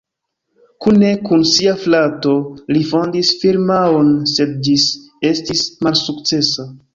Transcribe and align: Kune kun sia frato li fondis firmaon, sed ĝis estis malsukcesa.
Kune 0.85 1.09
kun 1.27 1.43
sia 1.49 1.73
frato 1.83 2.33
li 2.77 2.81
fondis 2.93 3.29
firmaon, 3.43 4.11
sed 4.33 4.57
ĝis 4.69 4.89
estis 5.31 5.63
malsukcesa. 5.89 6.69